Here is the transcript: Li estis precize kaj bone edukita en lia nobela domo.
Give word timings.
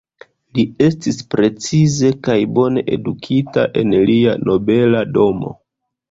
Li 0.59 0.63
estis 0.85 1.17
precize 1.33 2.09
kaj 2.27 2.37
bone 2.59 2.83
edukita 2.95 3.65
en 3.81 3.93
lia 4.07 4.33
nobela 4.47 5.03
domo. 5.19 5.53